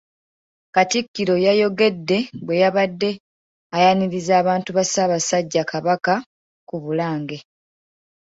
[0.75, 3.09] Katikkiro yayogedde bwe yabadde
[3.75, 6.13] ayaniriza abantu ba Ssaabasajja Kabaka
[6.67, 7.37] ku Bulange.